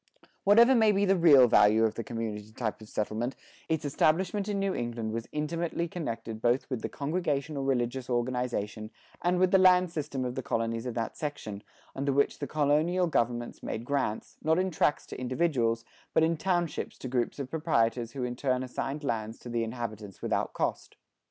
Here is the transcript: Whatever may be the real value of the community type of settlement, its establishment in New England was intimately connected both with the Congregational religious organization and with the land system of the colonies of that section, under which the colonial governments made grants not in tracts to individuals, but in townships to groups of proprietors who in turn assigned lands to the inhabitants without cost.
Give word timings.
Whatever 0.45 0.73
may 0.73 0.91
be 0.91 1.05
the 1.05 1.15
real 1.15 1.47
value 1.47 1.83
of 1.85 1.93
the 1.93 2.03
community 2.03 2.51
type 2.51 2.81
of 2.81 2.89
settlement, 2.89 3.35
its 3.69 3.85
establishment 3.85 4.49
in 4.49 4.57
New 4.57 4.73
England 4.73 5.11
was 5.11 5.29
intimately 5.31 5.87
connected 5.87 6.41
both 6.41 6.67
with 6.71 6.81
the 6.81 6.89
Congregational 6.89 7.63
religious 7.65 8.09
organization 8.09 8.89
and 9.21 9.37
with 9.37 9.51
the 9.51 9.59
land 9.59 9.91
system 9.91 10.25
of 10.25 10.33
the 10.33 10.41
colonies 10.41 10.87
of 10.87 10.95
that 10.95 11.15
section, 11.15 11.61
under 11.95 12.11
which 12.11 12.39
the 12.39 12.47
colonial 12.47 13.05
governments 13.05 13.61
made 13.61 13.85
grants 13.85 14.37
not 14.43 14.57
in 14.57 14.71
tracts 14.71 15.05
to 15.05 15.19
individuals, 15.19 15.85
but 16.15 16.23
in 16.23 16.35
townships 16.35 16.97
to 16.97 17.07
groups 17.07 17.37
of 17.37 17.51
proprietors 17.51 18.13
who 18.13 18.23
in 18.23 18.35
turn 18.35 18.63
assigned 18.63 19.03
lands 19.03 19.37
to 19.37 19.49
the 19.49 19.63
inhabitants 19.63 20.19
without 20.19 20.51
cost. 20.51 20.95